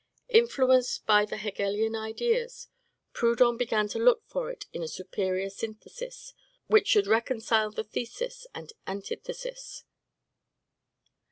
Influenced 0.29 1.05
by 1.05 1.25
the 1.25 1.37
Hegelian 1.37 1.95
ideas, 1.95 2.69
Proudhon 3.13 3.55
began 3.55 3.87
to 3.89 3.99
look 3.99 4.23
for 4.25 4.49
it 4.49 4.65
in 4.73 4.81
a 4.81 4.87
superior 4.87 5.47
synthesis, 5.51 6.33
which 6.65 6.87
should 6.87 7.05
reconcile 7.05 7.69
the 7.69 7.83
thesis 7.83 8.47
and 8.55 8.73
antithesis. 8.87 9.83